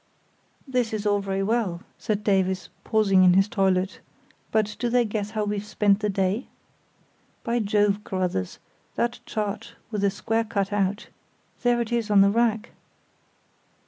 "This 0.67 0.93
is 0.93 1.05
all 1.05 1.19
very 1.19 1.43
well," 1.43 1.81
said 1.99 2.23
Davies, 2.23 2.69
pausing 2.83 3.23
in 3.23 3.35
his 3.35 3.47
toilet, 3.47 3.99
"but 4.51 4.75
do 4.79 4.89
they 4.89 5.05
guess 5.05 5.29
how 5.37 5.43
we've 5.43 5.63
spent 5.63 5.99
the 5.99 6.09
day? 6.09 6.47
By 7.43 7.59
Jove, 7.59 8.03
Carruthers, 8.03 8.57
that 8.95 9.19
chart 9.27 9.75
with 9.91 10.01
the 10.01 10.09
square 10.09 10.43
cut 10.43 10.73
out; 10.73 11.09
there 11.61 11.79
it 11.81 11.91
is 11.91 12.09
on 12.09 12.21
the 12.21 12.31
rack!" 12.31 12.71